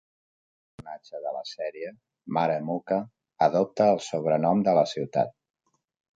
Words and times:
Un 0.03 0.85
personatge 0.85 1.19
de 1.25 1.33
la 1.35 1.43
sèrie, 1.49 1.91
Mare 2.39 2.55
Mucca, 2.71 2.99
adopta 3.49 3.89
el 3.95 4.03
sobrenom 4.09 4.67
de 4.71 4.77
la 4.81 4.89
ciutat. 4.97 5.39